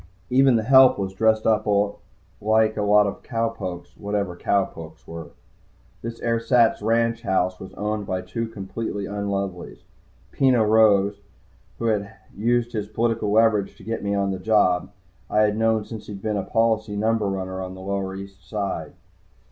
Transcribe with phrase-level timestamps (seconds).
[0.31, 1.67] Even the help was dressed up
[2.41, 5.27] like a lot of cow pokes, whatever cow pokes were.
[6.01, 9.83] This ersatz ranch house was owned by two completely unlovelies.
[10.31, 11.21] Peno Rose,
[11.77, 14.89] who had used his political leverage to get me on the job,
[15.29, 18.93] I had known since he'd been a policy number runner on the lower East Side.